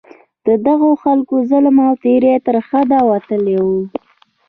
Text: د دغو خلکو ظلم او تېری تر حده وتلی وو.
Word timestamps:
د 0.45 0.47
دغو 0.67 0.91
خلکو 1.03 1.35
ظلم 1.49 1.77
او 1.87 1.93
تېری 2.03 2.33
تر 2.45 2.55
حده 2.67 2.99
وتلی 3.11 3.55
وو. 3.65 3.79